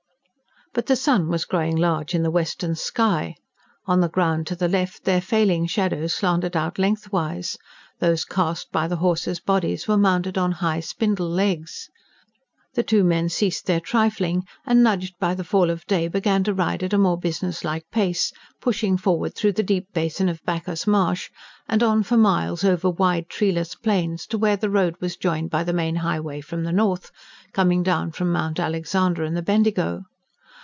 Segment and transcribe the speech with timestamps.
[0.73, 3.35] But the sun was growing large in the western sky;
[3.85, 7.57] on the ground to the left, their failing shadows slanted out lengthwise;
[7.99, 11.89] those cast by the horses' bodies were mounted on high spindle legs.
[12.73, 16.53] The two men ceased their trifling, and nudged by the fall of day began to
[16.53, 18.31] ride at a more business like pace,
[18.61, 21.29] pushing forward through the deep basin of Bacchus's marsh,
[21.67, 25.65] and on for miles over wide, treeless plains, to where the road was joined by
[25.65, 27.11] the main highway from the north,
[27.51, 30.03] coming down from Mount Alexander and the Bendigo.